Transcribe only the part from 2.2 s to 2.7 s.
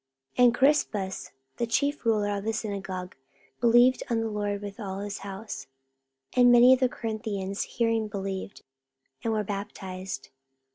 of the